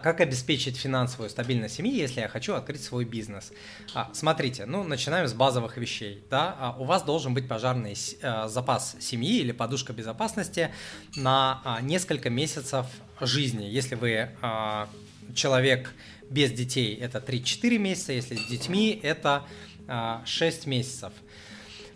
Как 0.00 0.20
обеспечить 0.20 0.76
финансовую 0.76 1.28
стабильность 1.28 1.74
семьи, 1.74 1.92
если 1.92 2.20
я 2.20 2.28
хочу 2.28 2.54
открыть 2.54 2.84
свой 2.84 3.04
бизнес? 3.04 3.50
А, 3.94 4.08
смотрите, 4.12 4.64
ну 4.64 4.84
начинаем 4.84 5.26
с 5.26 5.32
базовых 5.32 5.76
вещей. 5.76 6.22
Да? 6.30 6.56
А, 6.56 6.76
у 6.78 6.84
вас 6.84 7.02
должен 7.02 7.34
быть 7.34 7.48
пожарный 7.48 7.96
а, 8.22 8.46
запас 8.46 8.94
семьи 9.00 9.40
или 9.40 9.50
подушка 9.50 9.92
безопасности 9.92 10.70
на 11.16 11.60
а, 11.64 11.80
несколько 11.80 12.30
месяцев 12.30 12.86
жизни. 13.20 13.64
Если 13.64 13.96
вы 13.96 14.28
а, 14.40 14.88
человек 15.34 15.92
без 16.30 16.52
детей, 16.52 16.94
это 16.94 17.18
3-4 17.18 17.78
месяца, 17.78 18.12
если 18.12 18.36
с 18.36 18.46
детьми, 18.46 19.00
это 19.02 19.46
а, 19.88 20.22
6 20.24 20.66
месяцев. 20.66 21.12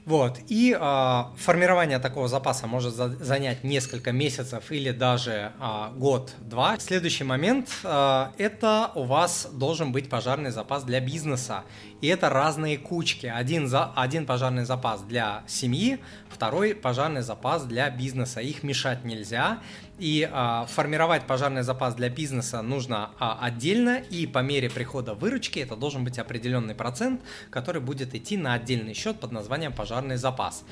Вот. 0.05 0.39
И 0.49 0.77
э, 0.79 1.25
формирование 1.37 1.99
такого 2.01 2.27
запаса 2.27 2.67
может 2.67 2.95
за, 2.95 3.09
занять 3.09 3.63
несколько 3.63 4.11
месяцев 4.11 4.73
или 4.73 4.91
даже 4.91 5.53
э, 5.61 5.89
год-два. 5.95 6.77
Следующий 6.81 7.25
момент 7.25 7.71
э, 7.85 8.27
это 8.39 8.91
у 8.95 9.05
вас 9.05 9.49
должен 9.53 9.93
быть 9.93 10.09
пожарный 10.09 10.51
запас 10.51 10.83
для 10.83 11.01
бизнеса. 11.01 11.63
И 12.03 12.09
это 12.09 12.29
разные 12.29 12.79
кучки. 12.79 13.27
Один, 13.27 13.69
за, 13.69 13.93
один 13.95 14.27
пожарный 14.27 14.65
запас 14.65 15.03
для 15.03 15.45
семьи, 15.47 16.01
второй 16.29 16.75
пожарный 16.75 17.23
запас 17.23 17.65
для 17.65 17.89
бизнеса. 17.91 18.41
Их 18.41 18.65
мешать 18.65 19.05
нельзя. 19.05 19.61
И 19.99 20.29
а, 20.31 20.67
формировать 20.67 21.29
пожарный 21.29 21.63
запас 21.63 21.95
для 21.95 22.09
бизнеса 22.09 22.61
нужно 22.61 23.13
а, 23.21 23.39
отдельно, 23.41 23.99
и 23.99 24.27
по 24.27 24.41
мере 24.41 24.69
прихода 24.69 25.15
выручки 25.15 25.61
это 25.61 25.77
должен 25.77 26.03
быть 26.03 26.19
определенный 26.19 26.75
процент, 26.75 27.21
который 27.51 27.81
будет 27.81 28.13
идти 28.17 28.37
на 28.37 28.55
отдельный 28.55 28.95
счет 28.95 29.21
под 29.21 29.31
названием 29.31 29.73
пожарный 29.73 30.17
запас. 30.17 30.65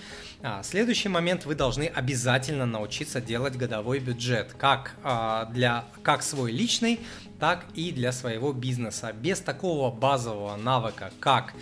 А, 0.43 0.65
следующий 0.65 1.09
момент 1.09 1.45
вы 1.45 1.55
должны 1.55 1.85
обязательно 1.85 2.67
научиться 2.67 3.21
делать 3.21 3.57
годовой 3.57 4.01
бюджет, 4.01 4.53
как, 4.59 4.97
а, 5.05 5.45
для, 5.45 5.85
как 6.03 6.25
свой 6.25 6.51
личный, 6.51 6.99
так 7.41 7.65
и 7.75 7.91
для 7.91 8.13
своего 8.13 8.53
бизнеса. 8.53 9.13
Без 9.13 9.41
такого 9.41 9.91
базового 9.91 10.57
навыка, 10.57 11.11
как 11.19 11.55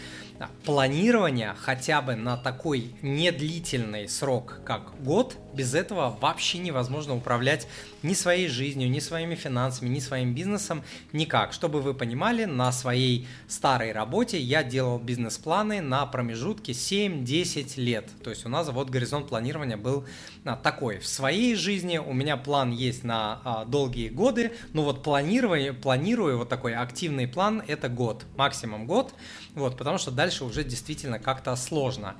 планирование 0.64 1.55
хотя 1.58 2.00
бы 2.03 2.14
на 2.14 2.36
такой 2.36 2.94
недлительный 3.03 4.08
срок, 4.08 4.61
как 4.64 5.03
год, 5.03 5.36
без 5.55 5.75
этого 5.75 6.17
вообще 6.20 6.58
невозможно 6.58 7.17
управлять 7.17 7.67
ни 8.03 8.14
своей 8.14 8.48
жизнью, 8.48 8.91
ни 8.91 9.00
своими 9.00 9.34
финансами, 9.34 9.89
ни 9.89 9.98
своим 9.98 10.34
бизнесом, 10.34 10.84
никак. 11.12 11.53
Чтобы 11.53 11.80
вы 11.80 11.95
понимали, 11.95 12.45
на 12.45 12.70
своей 12.70 13.27
старой 13.48 13.92
работе 13.92 14.39
я 14.39 14.62
делал 14.62 14.98
бизнес-планы 14.98 15.80
на 15.80 16.06
промежутке 16.06 16.73
7-10 16.73 17.80
лет. 17.80 18.08
То 18.23 18.30
есть 18.30 18.47
у 18.47 18.48
нас 18.48 18.69
вот 18.69 18.91
горизонт 18.91 19.28
планирования 19.28 19.77
был 19.77 20.05
а, 20.45 20.55
такой. 20.55 20.98
В 20.98 21.06
своей 21.06 21.56
жизни 21.56 21.98
у 21.98 22.12
меня 22.12 22.36
план 22.36 22.70
есть 22.70 23.02
на 23.02 23.41
а, 23.45 23.64
долгие 23.64 24.08
годы, 24.08 24.52
но 24.73 24.84
вот 24.84 25.02
планирование, 25.02 25.73
планирую 25.73 26.39
вот 26.39 26.48
такой 26.48 26.75
активный 26.75 27.27
план 27.27 27.62
это 27.67 27.89
год, 27.89 28.25
максимум 28.36 28.86
год, 28.86 29.12
вот, 29.55 29.77
потому 29.77 29.98
что 29.98 30.11
дальше 30.11 30.27
уже 30.44 30.64
действительно 30.64 31.18
как-то 31.18 31.54
сложно. 31.56 32.16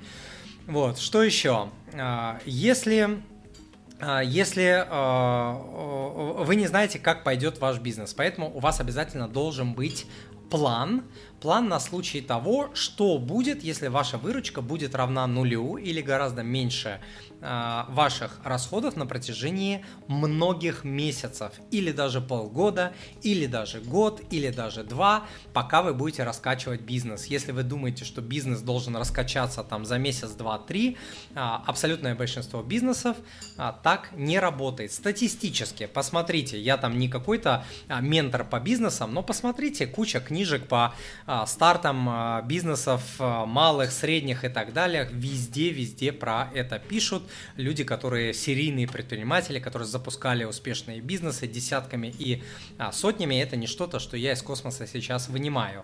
Вот, 0.67 0.99
что 0.99 1.23
еще? 1.23 1.69
А, 1.93 2.39
если 2.45 3.21
а, 4.01 4.21
если 4.21 4.85
а, 4.87 5.53
вы 6.43 6.55
не 6.55 6.67
знаете, 6.67 6.99
как 6.99 7.23
пойдет 7.23 7.59
ваш 7.59 7.79
бизнес, 7.79 8.13
поэтому 8.13 8.55
у 8.55 8.59
вас 8.59 8.79
обязательно 8.79 9.27
должен 9.27 9.73
быть 9.73 10.05
план, 10.49 11.03
план 11.39 11.69
на 11.69 11.79
случай 11.79 12.21
того, 12.21 12.69
что 12.73 13.17
будет, 13.17 13.63
если 13.63 13.87
ваша 13.87 14.17
выручка 14.17 14.61
будет 14.61 14.95
равна 14.95 15.27
нулю 15.27 15.77
или 15.77 16.01
гораздо 16.01 16.43
меньше 16.43 16.99
э, 17.41 17.83
ваших 17.89 18.39
расходов 18.43 18.95
на 18.95 19.05
протяжении 19.05 19.85
многих 20.07 20.83
месяцев, 20.83 21.53
или 21.71 21.91
даже 21.91 22.21
полгода, 22.21 22.93
или 23.21 23.45
даже 23.45 23.79
год, 23.79 24.21
или 24.31 24.49
даже 24.49 24.83
два, 24.83 25.25
пока 25.53 25.81
вы 25.81 25.93
будете 25.93 26.23
раскачивать 26.23 26.81
бизнес. 26.81 27.25
Если 27.25 27.51
вы 27.51 27.63
думаете, 27.63 28.05
что 28.05 28.21
бизнес 28.21 28.61
должен 28.61 28.95
раскачаться 28.95 29.63
там 29.63 29.85
за 29.85 29.97
месяц, 29.97 30.31
два, 30.31 30.59
три, 30.59 30.97
э, 31.31 31.35
абсолютное 31.35 32.15
большинство 32.15 32.61
бизнесов 32.61 33.17
э, 33.57 33.73
так 33.83 34.09
не 34.13 34.39
работает. 34.39 34.91
Статистически, 34.91 35.85
посмотрите, 35.85 36.59
я 36.59 36.77
там 36.77 36.97
не 36.97 37.07
какой-то 37.07 37.65
э, 37.87 38.01
ментор 38.01 38.43
по 38.43 38.59
бизнесам, 38.59 39.13
но 39.13 39.23
посмотрите, 39.23 39.87
куча 39.87 40.19
книжек 40.39 40.67
по 40.67 40.95
а, 41.25 41.45
стартом 41.45 42.07
а, 42.07 42.41
бизнесов 42.43 43.01
а, 43.19 43.45
малых, 43.45 43.91
средних 43.91 44.45
и 44.45 44.49
так 44.49 44.71
далее. 44.71 45.09
Везде, 45.11 45.69
везде 45.69 46.13
про 46.13 46.49
это 46.53 46.79
пишут. 46.79 47.23
Люди, 47.57 47.83
которые 47.83 48.33
серийные 48.33 48.87
предприниматели, 48.87 49.59
которые 49.59 49.85
запускали 49.87 50.45
успешные 50.45 51.01
бизнесы 51.01 51.45
десятками 51.45 52.13
и 52.17 52.41
сотнями. 52.93 53.35
Это 53.35 53.57
не 53.57 53.67
что-то, 53.67 53.99
что 53.99 54.15
я 54.15 54.31
из 54.31 54.41
космоса 54.41 54.87
сейчас 54.87 55.27
вынимаю. 55.27 55.83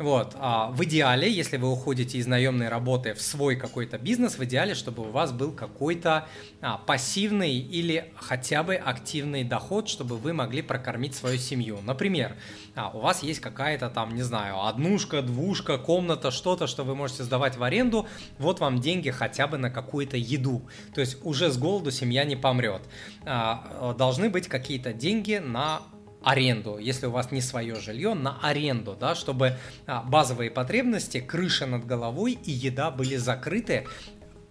Вот. 0.00 0.34
А 0.38 0.70
в 0.70 0.82
идеале, 0.84 1.30
если 1.30 1.58
вы 1.58 1.70
уходите 1.70 2.16
из 2.16 2.26
наемной 2.26 2.70
работы 2.70 3.12
в 3.12 3.20
свой 3.20 3.54
какой-то 3.54 3.98
бизнес, 3.98 4.38
в 4.38 4.44
идеале, 4.44 4.74
чтобы 4.74 5.06
у 5.06 5.10
вас 5.10 5.30
был 5.30 5.52
какой-то 5.52 6.26
а, 6.62 6.78
пассивный 6.78 7.58
или 7.58 8.10
хотя 8.16 8.62
бы 8.62 8.76
активный 8.76 9.44
доход, 9.44 9.90
чтобы 9.90 10.16
вы 10.16 10.32
могли 10.32 10.62
прокормить 10.62 11.14
свою 11.14 11.36
семью. 11.36 11.80
Например, 11.84 12.34
а, 12.74 12.88
у 12.94 13.00
вас 13.00 13.22
есть 13.22 13.40
какая-то 13.40 13.90
там, 13.90 14.14
не 14.14 14.22
знаю, 14.22 14.64
однушка, 14.64 15.20
двушка, 15.20 15.76
комната, 15.76 16.30
что-то, 16.30 16.66
что 16.66 16.82
вы 16.82 16.94
можете 16.94 17.22
сдавать 17.24 17.58
в 17.58 17.62
аренду, 17.62 18.08
вот 18.38 18.58
вам 18.58 18.80
деньги 18.80 19.10
хотя 19.10 19.46
бы 19.46 19.58
на 19.58 19.68
какую-то 19.68 20.16
еду. 20.16 20.62
То 20.94 21.02
есть 21.02 21.18
уже 21.26 21.50
с 21.50 21.58
голоду 21.58 21.90
семья 21.90 22.24
не 22.24 22.36
помрет. 22.36 22.80
А, 23.26 23.94
должны 23.98 24.30
быть 24.30 24.48
какие-то 24.48 24.94
деньги 24.94 25.42
на 25.44 25.82
аренду, 26.22 26.78
если 26.78 27.06
у 27.06 27.10
вас 27.10 27.30
не 27.30 27.40
свое 27.40 27.76
жилье, 27.76 28.14
на 28.14 28.38
аренду, 28.42 28.96
да, 28.98 29.14
чтобы 29.14 29.56
а, 29.86 30.02
базовые 30.02 30.50
потребности, 30.50 31.20
крыша 31.20 31.66
над 31.66 31.86
головой 31.86 32.38
и 32.44 32.50
еда 32.50 32.90
были 32.90 33.16
закрыты 33.16 33.86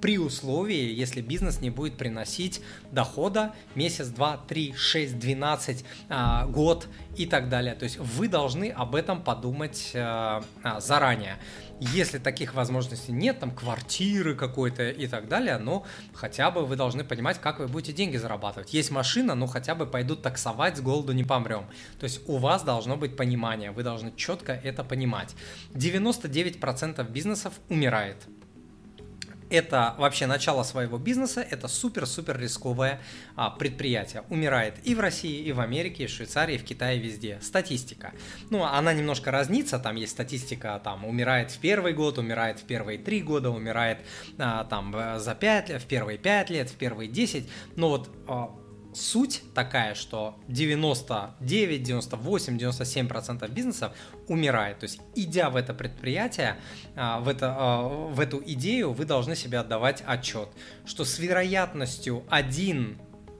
при 0.01 0.17
условии, 0.17 0.93
если 0.93 1.21
бизнес 1.21 1.61
не 1.61 1.69
будет 1.69 1.97
приносить 1.97 2.61
дохода 2.91 3.53
месяц, 3.75 4.07
два, 4.07 4.37
три, 4.37 4.73
шесть, 4.73 5.19
двенадцать, 5.19 5.83
а, 6.09 6.45
год 6.47 6.87
и 7.15 7.25
так 7.25 7.49
далее. 7.49 7.75
То 7.75 7.83
есть 7.83 7.97
вы 7.97 8.27
должны 8.27 8.71
об 8.71 8.95
этом 8.95 9.23
подумать 9.23 9.91
а, 9.95 10.43
а, 10.63 10.79
заранее. 10.79 11.37
Если 11.79 12.17
таких 12.17 12.53
возможностей 12.53 13.13
нет, 13.13 13.39
там 13.39 13.51
квартиры 13.51 14.35
какой-то 14.35 14.89
и 14.89 15.07
так 15.07 15.29
далее, 15.29 15.57
но 15.57 15.85
хотя 16.13 16.51
бы 16.51 16.65
вы 16.65 16.75
должны 16.75 17.05
понимать, 17.05 17.39
как 17.39 17.59
вы 17.59 17.67
будете 17.67 17.93
деньги 17.93 18.17
зарабатывать. 18.17 18.73
Есть 18.73 18.91
машина, 18.91 19.33
но 19.33 19.47
хотя 19.47 19.75
бы 19.75 19.85
пойдут 19.85 20.21
таксовать, 20.21 20.77
с 20.77 20.81
голоду 20.81 21.13
не 21.13 21.23
помрем. 21.23 21.65
То 21.99 22.03
есть 22.03 22.27
у 22.27 22.37
вас 22.37 22.63
должно 22.63 22.97
быть 22.97 23.15
понимание, 23.15 23.71
вы 23.71 23.83
должны 23.83 24.13
четко 24.15 24.51
это 24.53 24.83
понимать. 24.83 25.35
99% 25.73 27.09
бизнесов 27.09 27.53
умирает 27.69 28.17
это 29.49 29.95
вообще 29.97 30.27
начало 30.27 30.63
своего 30.63 30.97
бизнеса, 30.97 31.41
это 31.41 31.67
супер-супер 31.67 32.39
рисковое 32.39 32.99
а, 33.35 33.49
предприятие. 33.49 34.23
Умирает 34.29 34.75
и 34.83 34.95
в 34.95 34.99
России, 34.99 35.41
и 35.41 35.51
в 35.51 35.59
Америке, 35.59 36.03
и 36.03 36.07
в 36.07 36.09
Швейцарии, 36.09 36.55
и 36.55 36.57
в 36.57 36.63
Китае, 36.63 36.99
везде. 36.99 37.39
Статистика. 37.41 38.13
Ну, 38.49 38.63
она 38.63 38.93
немножко 38.93 39.31
разнится, 39.31 39.79
там 39.79 39.95
есть 39.95 40.13
статистика, 40.13 40.79
там, 40.83 41.05
умирает 41.05 41.51
в 41.51 41.59
первый 41.59 41.93
год, 41.93 42.17
умирает 42.17 42.59
в 42.59 42.63
первые 42.63 42.97
три 42.97 43.21
года, 43.21 43.49
умирает 43.49 43.99
а, 44.37 44.65
там 44.65 45.19
за 45.19 45.35
пять 45.35 45.69
лет, 45.69 45.81
в 45.81 45.85
первые 45.85 46.17
пять 46.17 46.49
лет, 46.49 46.69
в 46.69 46.75
первые 46.75 47.09
десять. 47.09 47.49
Но 47.75 47.89
вот 47.89 48.09
а, 48.27 48.51
суть 48.93 49.43
такая, 49.53 49.95
что 49.95 50.37
99, 50.47 51.83
98, 51.83 52.57
97% 52.57 53.51
бизнесов 53.51 53.91
умирает. 54.27 54.79
То 54.79 54.85
есть, 54.85 54.99
идя 55.15 55.49
в 55.49 55.55
это 55.55 55.73
предприятие, 55.73 56.57
а, 56.95 57.19
в, 57.19 57.27
это, 57.27 57.55
а, 57.57 57.87
в 57.87 58.19
эту 58.19 58.41
идею, 58.45 58.93
вы 58.93 59.05
должны 59.05 59.35
себе 59.35 59.59
отдавать 59.59 60.03
отчет, 60.05 60.49
что 60.85 61.05
с 61.05 61.19
вероятностью 61.19 62.23
1 62.29 62.97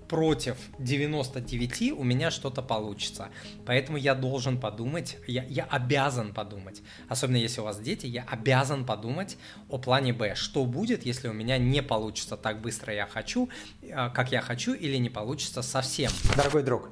против 0.09 0.57
99 0.79 1.93
у 1.93 2.03
меня 2.03 2.31
что-то 2.31 2.61
получится. 2.61 3.29
Поэтому 3.65 3.97
я 3.97 4.15
должен 4.15 4.59
подумать, 4.59 5.17
я, 5.27 5.43
я 5.43 5.63
обязан 5.65 6.33
подумать, 6.33 6.81
особенно 7.07 7.37
если 7.37 7.61
у 7.61 7.63
вас 7.63 7.79
дети, 7.79 8.07
я 8.07 8.23
обязан 8.23 8.85
подумать 8.85 9.37
о 9.69 9.77
плане 9.77 10.11
Б. 10.11 10.33
Что 10.35 10.65
будет, 10.65 11.05
если 11.05 11.27
у 11.27 11.33
меня 11.33 11.57
не 11.57 11.81
получится 11.81 12.35
так 12.35 12.61
быстро 12.61 12.93
я 12.93 13.05
хочу, 13.05 13.49
э, 13.81 14.09
как 14.13 14.31
я 14.31 14.41
хочу, 14.41 14.73
или 14.73 14.97
не 14.97 15.09
получится 15.09 15.61
совсем. 15.61 16.11
Дорогой 16.35 16.63
друг, 16.63 16.89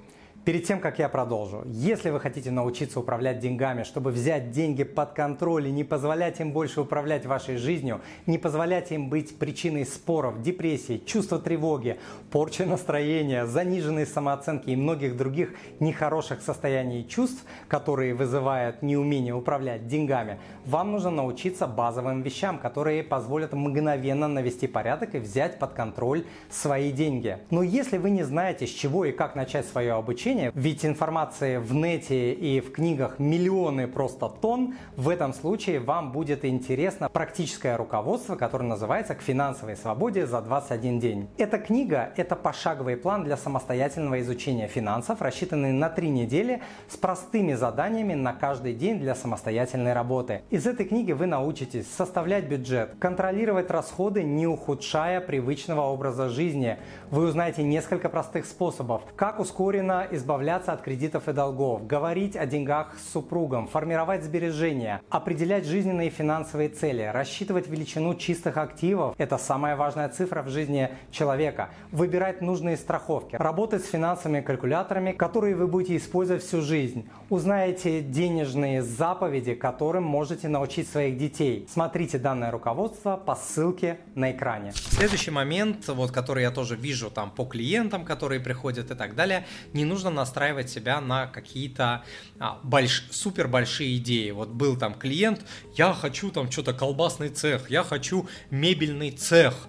Перед 0.47 0.63
тем, 0.63 0.79
как 0.79 0.97
я 0.97 1.09
продолжу, 1.09 1.63
если 1.65 2.09
вы 2.09 2.21
хотите 2.21 2.51
научиться 2.51 3.01
управлять 3.01 3.39
деньгами, 3.39 3.83
чтобы 3.83 4.11
взять 4.11 4.49
деньги 4.51 4.85
под 4.85 5.11
контроль 5.11 5.67
и 5.67 5.71
не 5.71 5.83
позволять 5.83 6.39
им 6.39 6.53
больше 6.53 6.79
управлять 6.79 7.25
вашей 7.25 7.57
жизнью, 7.57 7.99
не 8.27 8.37
позволять 8.37 8.93
им 8.93 9.09
быть 9.09 9.37
причиной 9.37 9.85
споров, 9.85 10.41
депрессии, 10.41 11.03
чувства 11.05 11.39
тревоги, 11.39 11.97
порчи 12.31 12.61
настроения, 12.61 13.45
заниженной 13.45 14.05
самооценки 14.05 14.69
и 14.69 14.77
многих 14.77 15.17
других 15.17 15.53
нехороших 15.81 16.41
состояний 16.41 17.01
и 17.01 17.09
чувств, 17.09 17.43
которые 17.67 18.13
вызывают 18.13 18.81
неумение 18.81 19.33
управлять 19.33 19.87
деньгами, 19.87 20.39
вам 20.65 20.93
нужно 20.93 21.11
научиться 21.11 21.67
базовым 21.67 22.21
вещам, 22.21 22.57
которые 22.57 23.03
позволят 23.03 23.51
мгновенно 23.51 24.29
навести 24.29 24.67
порядок 24.67 25.13
и 25.13 25.19
взять 25.19 25.59
под 25.59 25.73
контроль 25.73 26.23
свои 26.49 26.93
деньги. 26.93 27.37
Но 27.49 27.63
если 27.63 27.97
вы 27.97 28.11
не 28.11 28.23
знаете, 28.23 28.65
с 28.65 28.69
чего 28.69 29.03
и 29.03 29.11
как 29.11 29.35
начать 29.35 29.65
свое 29.65 29.91
обучение, 29.91 30.36
изучения, 30.37 30.51
ведь 30.55 30.85
информации 30.85 31.57
в 31.57 31.73
нете 31.73 32.33
и 32.33 32.59
в 32.61 32.71
книгах 32.71 33.19
миллионы 33.19 33.87
просто 33.87 34.29
тонн, 34.29 34.75
в 34.95 35.09
этом 35.09 35.33
случае 35.33 35.79
вам 35.79 36.11
будет 36.11 36.45
интересно 36.45 37.09
практическое 37.09 37.77
руководство, 37.77 38.35
которое 38.35 38.65
называется 38.65 39.15
«К 39.15 39.21
финансовой 39.21 39.75
свободе 39.75 40.25
за 40.25 40.41
21 40.41 40.99
день». 40.99 41.29
Эта 41.37 41.57
книга– 41.57 42.11
это 42.17 42.35
пошаговый 42.35 42.97
план 42.97 43.23
для 43.23 43.37
самостоятельного 43.37 44.21
изучения 44.21 44.67
финансов, 44.67 45.21
рассчитанный 45.21 45.71
на 45.71 45.89
три 45.89 46.09
недели 46.09 46.61
с 46.87 46.97
простыми 46.97 47.53
заданиями 47.53 48.13
на 48.13 48.33
каждый 48.33 48.73
день 48.73 48.99
для 48.99 49.15
самостоятельной 49.15 49.93
работы. 49.93 50.41
Из 50.49 50.65
этой 50.67 50.85
книги 50.85 51.11
вы 51.11 51.25
научитесь 51.25 51.87
составлять 51.87 52.45
бюджет, 52.45 52.95
контролировать 52.99 53.71
расходы, 53.71 54.23
не 54.23 54.47
ухудшая 54.47 55.21
привычного 55.21 55.81
образа 55.81 56.29
жизни. 56.29 56.77
Вы 57.09 57.27
узнаете 57.27 57.63
несколько 57.63 58.09
простых 58.09 58.45
способов, 58.45 59.01
как 59.15 59.39
ускоренно 59.39 60.07
избавляться 60.17 60.73
от 60.73 60.81
кредитов 60.81 61.29
и 61.29 61.33
долгов, 61.33 61.87
говорить 61.87 62.35
о 62.35 62.45
деньгах 62.45 62.95
с 62.99 63.13
супругом, 63.13 63.67
формировать 63.67 64.23
сбережения, 64.23 65.01
определять 65.09 65.65
жизненные 65.65 66.09
финансовые 66.09 66.69
цели, 66.69 67.09
рассчитывать 67.13 67.67
величину 67.67 68.15
чистых 68.15 68.57
активов– 68.57 69.15
это 69.17 69.37
самая 69.37 69.75
важная 69.75 70.09
цифра 70.09 70.41
в 70.41 70.49
жизни 70.49 70.89
человека, 71.11 71.69
выбирать 71.91 72.41
нужные 72.41 72.77
страховки, 72.77 73.35
работать 73.35 73.85
с 73.85 73.89
финансовыми 73.89 74.41
калькуляторами, 74.41 75.11
которые 75.11 75.55
вы 75.55 75.67
будете 75.67 75.95
использовать 75.97 76.43
всю 76.43 76.61
жизнь, 76.61 77.07
узнаете 77.29 78.01
денежные 78.01 78.81
заповеди, 78.81 79.53
которым 79.53 80.03
можете 80.03 80.47
научить 80.49 80.89
своих 80.89 81.17
детей. 81.17 81.65
Смотрите 81.69 82.17
данное 82.17 82.51
руководство 82.51 83.17
по 83.17 83.35
ссылке 83.35 83.99
на 84.15 84.31
экране. 84.31 84.71
Следующий 84.73 85.31
момент, 85.31 85.87
вот, 85.87 86.11
который 86.11 86.43
я 86.43 86.51
тоже 86.51 86.75
вижу 86.75 87.09
там 87.09 87.31
по 87.31 87.45
клиентам, 87.45 88.03
которые 88.03 88.39
приходят 88.39 88.91
и 88.91 88.95
так 88.95 89.15
далее, 89.15 89.45
не 89.73 89.85
нужно 89.85 90.06
настраивать 90.09 90.69
себя 90.69 91.01
на 91.01 91.27
какие-то 91.27 92.03
а, 92.39 92.59
больш... 92.63 93.07
супер 93.11 93.47
большие 93.47 93.97
идеи. 93.97 94.31
Вот 94.31 94.49
был 94.49 94.77
там 94.77 94.93
клиент, 94.93 95.45
я 95.75 95.93
хочу 95.93 96.31
там 96.31 96.51
что-то 96.51 96.73
колбасный 96.73 97.29
цех, 97.29 97.69
я 97.69 97.83
хочу 97.83 98.27
мебельный 98.49 99.11
цех. 99.11 99.67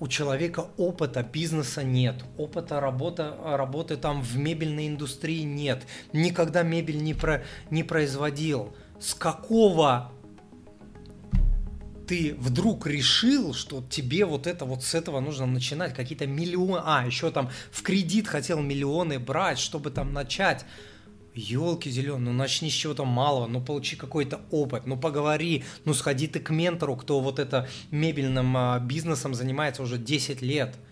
У 0.00 0.06
человека 0.06 0.68
опыта 0.76 1.24
бизнеса 1.24 1.82
нет, 1.82 2.22
опыта 2.36 2.80
работы, 2.80 3.32
работы 3.42 3.96
там 3.96 4.22
в 4.22 4.36
мебельной 4.36 4.86
индустрии 4.86 5.42
нет, 5.42 5.82
никогда 6.12 6.62
мебель 6.62 7.02
не, 7.02 7.14
про, 7.14 7.42
не 7.70 7.82
производил. 7.82 8.76
С 9.00 9.14
какого 9.14 10.12
ты 12.08 12.34
вдруг 12.38 12.86
решил, 12.86 13.52
что 13.52 13.84
тебе 13.88 14.24
вот 14.24 14.46
это 14.46 14.64
вот 14.64 14.82
с 14.82 14.94
этого 14.94 15.20
нужно 15.20 15.46
начинать, 15.46 15.94
какие-то 15.94 16.26
миллионы, 16.26 16.80
а, 16.84 17.06
еще 17.06 17.30
там 17.30 17.50
в 17.70 17.82
кредит 17.82 18.26
хотел 18.26 18.60
миллионы 18.60 19.18
брать, 19.18 19.58
чтобы 19.58 19.90
там 19.90 20.12
начать. 20.12 20.64
Елки 21.34 21.88
зеленые, 21.88 22.18
ну 22.18 22.32
начни 22.32 22.68
с 22.68 22.72
чего-то 22.72 23.04
малого, 23.04 23.46
ну 23.46 23.60
получи 23.60 23.94
какой-то 23.94 24.40
опыт, 24.50 24.86
ну 24.86 24.96
поговори, 24.96 25.62
ну 25.84 25.94
сходи 25.94 26.26
ты 26.26 26.40
к 26.40 26.50
ментору, 26.50 26.96
кто 26.96 27.20
вот 27.20 27.38
это 27.38 27.68
мебельным 27.92 28.56
а, 28.56 28.80
бизнесом 28.80 29.34
занимается 29.34 29.82
уже 29.82 29.98
10 29.98 30.42
лет– 30.42 30.74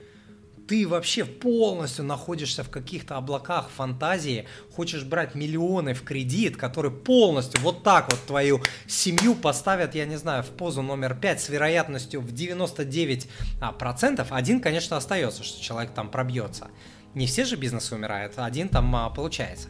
ты 0.67 0.87
вообще 0.87 1.25
полностью 1.25 2.05
находишься 2.05 2.65
в 2.65 2.71
каких-то 2.71 3.17
облаках 3.17 3.71
фантазии, 3.71 4.47
хочешь 4.75 5.05
брать 5.05 5.35
миллионы 5.35 5.95
в 5.95 6.03
кредит, 6.03 6.57
который 6.57 6.91
полностью 6.91 7.61
вот 7.61 7.83
так 7.83 8.11
вот 8.11 8.21
твою 8.27 8.61
семью 8.87 9.35
поставят, 9.35 9.95
я 9.95 10.07
не 10.07 10.17
знаю, 10.17 10.43
в 10.43 10.49
позу 10.49 10.83
номер 10.83 11.15
5 11.15 11.41
с 11.41 11.49
вероятностью 11.49 12.21
в 12.21 12.33
99%, 12.33 13.27
а, 13.61 14.37
один, 14.37 14.61
конечно, 14.61 14.97
остается, 14.97 15.45
что 15.45 15.63
человек 15.63 15.93
там 15.93 16.11
пробьется. 16.11 16.69
Не 17.15 17.27
все 17.27 17.45
же 17.45 17.57
бизнесы 17.57 17.95
умирают, 17.95 18.35
один 18.37 18.69
там 18.69 18.95
а, 18.95 19.11
получается. 19.11 19.69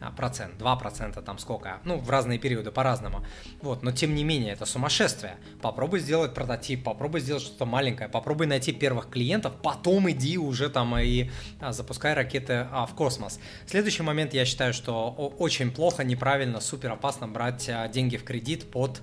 А, 0.00 0.10
процент, 0.10 0.56
2 0.56 0.76
процента, 0.76 1.20
там 1.20 1.38
сколько, 1.38 1.78
ну, 1.84 1.98
в 1.98 2.08
разные 2.08 2.38
периоды 2.38 2.70
по-разному. 2.70 3.22
Вот, 3.60 3.82
но 3.82 3.92
тем 3.92 4.14
не 4.14 4.24
менее, 4.24 4.54
это 4.54 4.64
сумасшествие. 4.64 5.36
Попробуй 5.60 6.00
сделать 6.00 6.32
прототип, 6.32 6.84
попробуй 6.84 7.20
сделать 7.20 7.42
что-то 7.42 7.66
маленькое, 7.66 8.08
попробуй 8.08 8.46
найти 8.46 8.72
первых 8.72 9.10
клиентов, 9.10 9.52
потом 9.62 10.10
иди 10.10 10.38
уже 10.38 10.70
там 10.70 10.96
и 10.98 11.30
а, 11.60 11.72
запускай 11.72 12.14
ракеты 12.14 12.66
а, 12.72 12.86
в 12.86 12.94
космос. 12.94 13.40
Следующий 13.66 14.02
момент, 14.02 14.32
я 14.32 14.46
считаю, 14.46 14.72
что 14.72 15.10
очень 15.10 15.70
плохо, 15.70 16.02
неправильно, 16.02 16.60
супер 16.60 16.92
опасно 16.92 17.28
брать 17.28 17.68
а, 17.68 17.86
деньги 17.88 18.16
в 18.16 18.24
кредит 18.24 18.70
под 18.70 19.02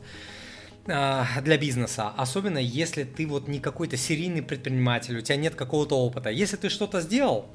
а, 0.88 1.28
для 1.44 1.60
бизнеса, 1.60 2.12
особенно 2.18 2.58
если 2.58 3.04
ты 3.04 3.28
вот 3.28 3.48
не 3.48 3.60
какой-то 3.60 3.98
серийный 3.98 4.42
предприниматель, 4.42 5.16
у 5.16 5.22
тебя 5.22 5.36
нет 5.36 5.54
какого-то 5.54 5.96
опыта. 5.96 6.32
Если 6.32 6.56
ты 6.56 6.70
что-то 6.70 7.02
сделал, 7.02 7.46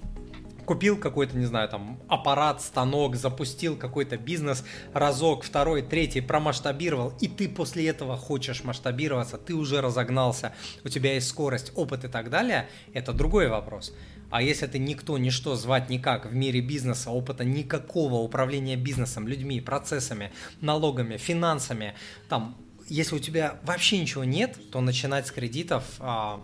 купил 0.66 0.96
какой-то, 0.98 1.36
не 1.36 1.46
знаю, 1.46 1.68
там, 1.68 2.00
аппарат, 2.08 2.62
станок, 2.62 3.16
запустил 3.16 3.76
какой-то 3.76 4.16
бизнес, 4.16 4.64
разок, 4.92 5.44
второй, 5.44 5.82
третий, 5.82 6.20
промасштабировал, 6.20 7.12
и 7.20 7.28
ты 7.28 7.48
после 7.48 7.88
этого 7.88 8.16
хочешь 8.16 8.64
масштабироваться, 8.64 9.38
ты 9.38 9.54
уже 9.54 9.80
разогнался, 9.80 10.54
у 10.84 10.88
тебя 10.88 11.14
есть 11.14 11.28
скорость, 11.28 11.72
опыт 11.74 12.04
и 12.04 12.08
так 12.08 12.30
далее, 12.30 12.68
это 12.92 13.12
другой 13.12 13.48
вопрос. 13.48 13.92
А 14.30 14.40
если 14.40 14.66
ты 14.66 14.78
никто, 14.78 15.18
ничто, 15.18 15.56
звать 15.56 15.90
никак 15.90 16.24
в 16.24 16.34
мире 16.34 16.62
бизнеса, 16.62 17.10
опыта 17.10 17.44
никакого 17.44 18.14
управления 18.14 18.76
бизнесом, 18.76 19.28
людьми, 19.28 19.60
процессами, 19.60 20.32
налогами, 20.62 21.18
финансами, 21.18 21.94
там, 22.30 22.56
если 22.88 23.16
у 23.16 23.18
тебя 23.18 23.60
вообще 23.62 23.98
ничего 23.98 24.24
нет, 24.24 24.58
то 24.70 24.80
начинать 24.80 25.26
с 25.26 25.30
кредитов 25.30 25.84
а, 25.98 26.40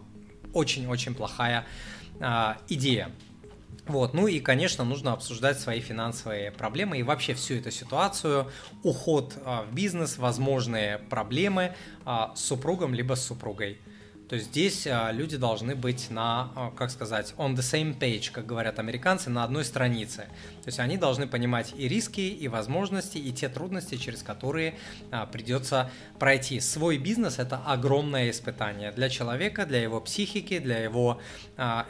очень-очень 0.52 1.14
плохая 1.14 1.64
а, 2.20 2.58
идея. 2.68 3.10
Вот. 3.88 4.12
Ну 4.14 4.26
и, 4.26 4.38
конечно, 4.38 4.84
нужно 4.84 5.12
обсуждать 5.12 5.58
свои 5.58 5.80
финансовые 5.80 6.52
проблемы 6.52 6.98
и 6.98 7.02
вообще 7.02 7.34
всю 7.34 7.54
эту 7.54 7.70
ситуацию, 7.70 8.50
уход 8.82 9.34
а, 9.44 9.62
в 9.62 9.74
бизнес, 9.74 10.18
возможные 10.18 10.98
проблемы 10.98 11.74
а, 12.04 12.34
с 12.36 12.44
супругом 12.44 12.94
либо 12.94 13.14
с 13.14 13.26
супругой. 13.26 13.80
То 14.28 14.36
здесь 14.36 14.86
а, 14.86 15.10
люди 15.10 15.38
должны 15.38 15.74
быть 15.74 16.10
на, 16.10 16.52
а, 16.54 16.70
как 16.70 16.90
сказать, 16.90 17.32
on 17.38 17.54
the 17.54 17.60
same 17.60 17.98
page, 17.98 18.30
как 18.30 18.44
говорят 18.44 18.78
американцы, 18.78 19.30
на 19.30 19.42
одной 19.42 19.64
странице. 19.64 20.26
То 20.62 20.66
есть 20.66 20.78
они 20.80 20.98
должны 20.98 21.26
понимать 21.26 21.72
и 21.74 21.88
риски, 21.88 22.20
и 22.20 22.46
возможности, 22.46 23.16
и 23.16 23.32
те 23.32 23.48
трудности, 23.48 23.96
через 23.96 24.22
которые 24.22 24.74
а, 25.10 25.24
придется 25.24 25.90
пройти. 26.18 26.60
Свой 26.60 26.98
бизнес– 26.98 27.38
это 27.38 27.56
огромное 27.64 28.30
испытание 28.30 28.92
для 28.92 29.08
человека, 29.08 29.64
для 29.64 29.82
его 29.82 29.98
психики, 30.00 30.58
для 30.58 30.78
его 30.78 31.20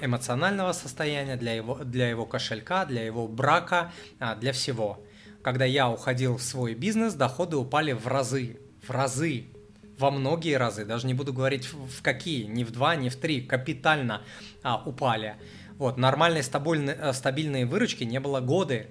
эмоционального 0.00 0.72
состояния, 0.72 1.36
для 1.36 1.54
его, 1.54 1.76
для 1.82 2.08
его 2.08 2.24
кошелька, 2.24 2.84
для 2.84 3.04
его 3.04 3.26
брака, 3.26 3.92
для 4.40 4.52
всего. 4.52 5.04
Когда 5.42 5.64
я 5.64 5.90
уходил 5.90 6.36
в 6.36 6.42
свой 6.42 6.74
бизнес, 6.74 7.14
доходы 7.14 7.56
упали 7.56 7.92
в 7.92 8.06
разы, 8.06 8.58
в 8.86 8.90
разы, 8.90 9.46
во 9.98 10.10
многие 10.10 10.56
разы, 10.56 10.84
даже 10.84 11.06
не 11.06 11.14
буду 11.14 11.32
говорить 11.32 11.66
в 11.66 12.02
какие, 12.02 12.44
не 12.44 12.64
в 12.64 12.70
два, 12.70 12.96
не 12.96 13.10
в 13.10 13.16
три, 13.16 13.40
капитально 13.40 14.22
а, 14.62 14.82
упали. 14.84 15.36
Вот, 15.76 15.96
нормальной 15.96 16.42
стабильной, 16.42 16.94
э, 16.94 17.12
стабильной 17.12 17.64
выручки 17.64 18.04
не 18.04 18.20
было 18.20 18.40
годы. 18.40 18.88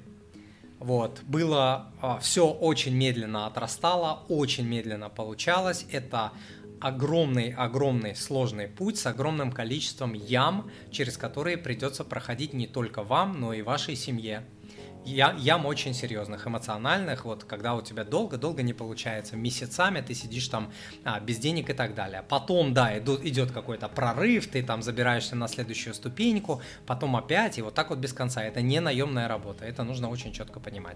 Вот, 0.79 1.21
было 1.23 1.91
а, 2.01 2.19
все 2.19 2.47
очень 2.47 2.95
медленно 2.95 3.47
отрастало, 3.47 4.23
очень 4.29 4.67
медленно 4.67 5.09
получалось. 5.09 5.85
Это 5.91 6.31
огромный-огромный 6.79 8.15
сложный 8.15 8.67
путь 8.67 8.97
с 8.97 9.05
огромным 9.05 9.51
количеством 9.51 10.13
ям, 10.13 10.69
через 10.91 11.17
которые 11.17 11.57
придется 11.57 12.03
проходить 12.03 12.53
не 12.53 12.67
только 12.67 13.03
вам, 13.03 13.39
но 13.39 13.53
и 13.53 13.61
вашей 13.61 13.95
семье 13.95 14.45
я, 15.07 15.35
ям 15.37 15.65
очень 15.65 15.93
серьезных, 15.93 16.47
эмоциональных, 16.47 17.25
вот 17.25 17.43
когда 17.43 17.75
у 17.75 17.81
тебя 17.81 18.03
долго-долго 18.03 18.63
не 18.63 18.73
получается, 18.73 19.35
месяцами 19.35 20.01
ты 20.01 20.13
сидишь 20.13 20.47
там 20.47 20.71
а, 21.03 21.19
без 21.19 21.37
денег 21.37 21.69
и 21.69 21.73
так 21.73 21.95
далее. 21.95 22.23
Потом, 22.27 22.73
да, 22.73 22.97
идут, 22.97 23.25
идет 23.25 23.51
какой-то 23.51 23.89
прорыв, 23.89 24.47
ты 24.47 24.63
там 24.63 24.81
забираешься 24.81 25.35
на 25.35 25.47
следующую 25.47 25.93
ступеньку, 25.93 26.61
потом 26.85 27.15
опять, 27.15 27.57
и 27.57 27.61
вот 27.61 27.73
так 27.73 27.89
вот 27.89 27.99
без 27.99 28.13
конца. 28.13 28.43
Это 28.43 28.61
не 28.61 28.79
наемная 28.79 29.27
работа, 29.27 29.65
это 29.65 29.83
нужно 29.83 30.09
очень 30.09 30.33
четко 30.33 30.59
понимать. 30.59 30.95